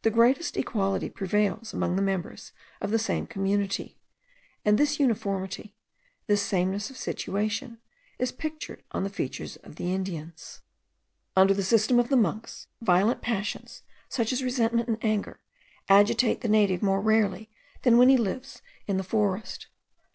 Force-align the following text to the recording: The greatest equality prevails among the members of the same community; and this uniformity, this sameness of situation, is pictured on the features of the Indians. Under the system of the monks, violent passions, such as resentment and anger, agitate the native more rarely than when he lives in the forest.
The 0.00 0.10
greatest 0.10 0.56
equality 0.56 1.10
prevails 1.10 1.74
among 1.74 1.96
the 1.96 2.00
members 2.00 2.52
of 2.80 2.90
the 2.90 2.98
same 2.98 3.26
community; 3.26 3.98
and 4.64 4.78
this 4.78 4.98
uniformity, 4.98 5.76
this 6.26 6.40
sameness 6.40 6.88
of 6.88 6.96
situation, 6.96 7.78
is 8.18 8.32
pictured 8.32 8.82
on 8.92 9.04
the 9.04 9.10
features 9.10 9.56
of 9.56 9.76
the 9.76 9.92
Indians. 9.94 10.62
Under 11.36 11.52
the 11.52 11.62
system 11.62 11.98
of 11.98 12.08
the 12.08 12.16
monks, 12.16 12.68
violent 12.80 13.20
passions, 13.20 13.82
such 14.08 14.32
as 14.32 14.42
resentment 14.42 14.88
and 14.88 14.96
anger, 15.04 15.40
agitate 15.90 16.40
the 16.40 16.48
native 16.48 16.82
more 16.82 17.02
rarely 17.02 17.50
than 17.82 17.98
when 17.98 18.08
he 18.08 18.16
lives 18.16 18.62
in 18.86 18.96
the 18.96 19.04
forest. 19.04 19.66